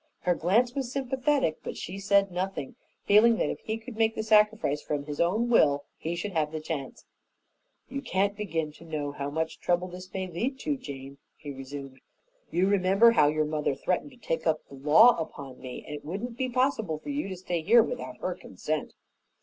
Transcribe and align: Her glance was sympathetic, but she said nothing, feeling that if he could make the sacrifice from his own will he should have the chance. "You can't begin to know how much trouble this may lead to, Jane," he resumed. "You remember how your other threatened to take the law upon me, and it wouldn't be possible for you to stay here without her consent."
Her 0.21 0.33
glance 0.33 0.73
was 0.73 0.91
sympathetic, 0.91 1.57
but 1.63 1.77
she 1.77 1.99
said 1.99 2.31
nothing, 2.31 2.75
feeling 3.05 3.35
that 3.37 3.51
if 3.51 3.59
he 3.59 3.77
could 3.77 3.97
make 3.97 4.15
the 4.15 4.23
sacrifice 4.23 4.81
from 4.81 5.05
his 5.05 5.21
own 5.21 5.47
will 5.47 5.83
he 5.95 6.15
should 6.15 6.31
have 6.31 6.51
the 6.51 6.59
chance. 6.59 7.05
"You 7.87 8.01
can't 8.01 8.35
begin 8.35 8.71
to 8.71 8.83
know 8.83 9.11
how 9.11 9.29
much 9.29 9.59
trouble 9.59 9.89
this 9.89 10.11
may 10.11 10.25
lead 10.25 10.57
to, 10.61 10.75
Jane," 10.75 11.19
he 11.37 11.51
resumed. 11.51 11.99
"You 12.49 12.67
remember 12.67 13.11
how 13.11 13.27
your 13.27 13.53
other 13.55 13.75
threatened 13.75 14.09
to 14.09 14.17
take 14.17 14.43
the 14.45 14.57
law 14.71 15.15
upon 15.19 15.59
me, 15.59 15.85
and 15.85 15.93
it 15.93 16.03
wouldn't 16.03 16.35
be 16.35 16.49
possible 16.49 16.97
for 16.97 17.09
you 17.09 17.27
to 17.29 17.37
stay 17.37 17.61
here 17.61 17.83
without 17.83 18.17
her 18.21 18.33
consent." 18.33 18.95